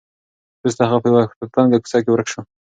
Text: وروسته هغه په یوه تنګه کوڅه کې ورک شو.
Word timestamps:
وروسته 0.61 0.81
هغه 0.83 0.97
په 1.01 1.07
یوه 1.11 1.21
تنګه 1.55 1.77
کوڅه 1.83 1.99
کې 2.03 2.09
ورک 2.11 2.27
شو. 2.31 2.41